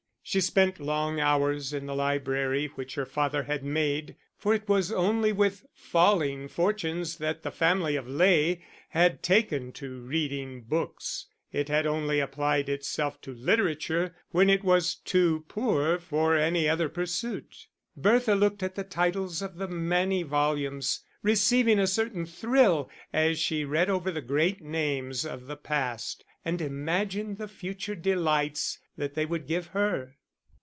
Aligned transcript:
She 0.23 0.39
spent 0.39 0.79
long 0.79 1.19
hours 1.19 1.73
in 1.73 1.87
the 1.87 1.95
library 1.95 2.67
which 2.75 2.95
her 2.95 3.07
father 3.07 3.43
had 3.43 3.65
made, 3.65 4.15
for 4.37 4.53
it 4.53 4.69
was 4.69 4.89
only 4.89 5.33
with 5.33 5.65
falling 5.73 6.47
fortunes 6.47 7.17
that 7.17 7.41
the 7.41 7.51
family 7.51 7.97
of 7.97 8.07
Ley 8.07 8.63
had 8.89 9.23
taken 9.23 9.73
to 9.73 9.99
reading 9.99 10.61
books; 10.61 11.25
it 11.51 11.67
had 11.67 11.85
only 11.85 12.21
applied 12.21 12.69
itself 12.69 13.19
to 13.21 13.33
literature 13.33 14.15
when 14.29 14.49
it 14.49 14.63
was 14.63 14.95
too 14.95 15.43
poor 15.49 15.97
for 15.97 16.37
any 16.37 16.69
other 16.69 16.87
pursuit. 16.87 17.67
Bertha 17.97 18.35
looked 18.35 18.63
at 18.63 18.75
the 18.75 18.85
titles 18.85 19.41
of 19.41 19.57
the 19.57 19.67
many 19.67 20.23
volumes, 20.23 21.01
receiving 21.23 21.79
a 21.79 21.87
certain 21.87 22.25
thrill 22.25 22.89
as 23.11 23.37
she 23.37 23.65
read 23.65 23.89
over 23.89 24.11
the 24.11 24.21
great 24.21 24.61
names 24.61 25.25
of 25.25 25.47
the 25.47 25.57
past, 25.57 26.23
and 26.45 26.61
imagined 26.61 27.37
the 27.37 27.49
future 27.49 27.95
delights 27.95 28.79
that 28.97 29.13
they 29.13 29.25
would 29.25 29.45
give 29.45 29.67
her. 29.67 30.15